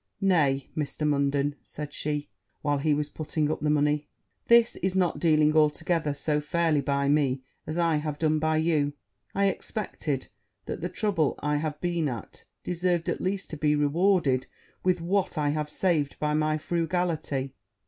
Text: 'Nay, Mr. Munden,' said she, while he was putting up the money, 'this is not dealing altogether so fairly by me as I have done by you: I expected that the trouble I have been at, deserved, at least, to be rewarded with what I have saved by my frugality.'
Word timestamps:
'Nay, 0.19 0.67
Mr. 0.75 1.07
Munden,' 1.07 1.53
said 1.61 1.93
she, 1.93 2.27
while 2.63 2.79
he 2.79 2.91
was 2.91 3.07
putting 3.07 3.51
up 3.51 3.59
the 3.59 3.69
money, 3.69 4.07
'this 4.47 4.75
is 4.77 4.95
not 4.95 5.19
dealing 5.19 5.55
altogether 5.55 6.15
so 6.15 6.41
fairly 6.41 6.81
by 6.81 7.07
me 7.07 7.43
as 7.67 7.77
I 7.77 7.97
have 7.97 8.17
done 8.17 8.39
by 8.39 8.57
you: 8.57 8.93
I 9.35 9.45
expected 9.45 10.29
that 10.65 10.81
the 10.81 10.89
trouble 10.89 11.35
I 11.43 11.57
have 11.57 11.79
been 11.81 12.09
at, 12.09 12.45
deserved, 12.63 13.09
at 13.09 13.21
least, 13.21 13.51
to 13.51 13.57
be 13.57 13.75
rewarded 13.75 14.47
with 14.83 15.01
what 15.01 15.37
I 15.37 15.49
have 15.49 15.69
saved 15.69 16.17
by 16.17 16.33
my 16.33 16.57
frugality.' 16.57 17.53